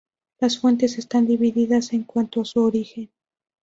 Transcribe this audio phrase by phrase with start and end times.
[0.39, 3.11] Las fuentes están divididas en cuanto a su origen.